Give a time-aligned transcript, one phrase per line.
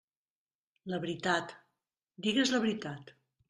[0.93, 1.55] La veritat...,
[2.27, 3.17] digues la veritat.